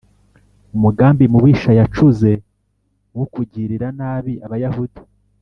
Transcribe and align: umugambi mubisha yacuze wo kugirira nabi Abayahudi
umugambi 0.75 1.23
mubisha 1.33 1.71
yacuze 1.79 2.31
wo 3.17 3.25
kugirira 3.33 3.87
nabi 3.99 4.33
Abayahudi 4.45 4.99